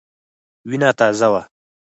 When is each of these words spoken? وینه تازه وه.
وینه 0.69 0.89
تازه 0.99 1.27
وه. 1.31 1.41